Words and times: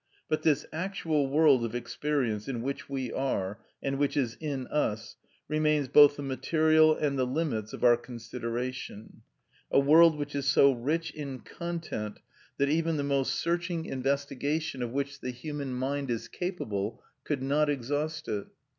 But 0.27 0.41
this 0.41 0.65
actual 0.73 1.27
world 1.27 1.63
of 1.63 1.75
experience, 1.75 2.47
in 2.47 2.63
which 2.63 2.89
we 2.89 3.13
are, 3.13 3.59
and 3.83 3.99
which 3.99 4.17
is 4.17 4.35
in 4.39 4.65
us, 4.69 5.15
remains 5.47 5.87
both 5.89 6.15
the 6.15 6.23
material 6.23 6.95
and 6.97 7.19
the 7.19 7.27
limits 7.27 7.71
of 7.71 7.83
our 7.83 7.97
consideration: 7.97 9.21
a 9.69 9.79
world 9.79 10.15
which 10.17 10.33
is 10.33 10.47
so 10.47 10.71
rich 10.71 11.11
in 11.11 11.41
content 11.41 12.19
that 12.57 12.67
even 12.67 12.97
the 12.97 13.03
most 13.03 13.35
searching 13.35 13.85
investigation 13.85 14.81
of 14.81 14.89
which 14.89 15.21
the 15.21 15.29
human 15.29 15.71
mind 15.71 16.09
is 16.09 16.27
capable 16.27 17.03
could 17.23 17.43
not 17.43 17.69
exhaust 17.69 18.27
it. 18.27 18.47